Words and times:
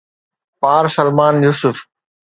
پارسلمان 0.61 1.35
Yusuf. 1.45 1.77